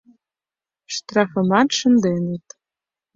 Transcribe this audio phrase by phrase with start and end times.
[0.93, 2.45] Штрафымат шынденыт.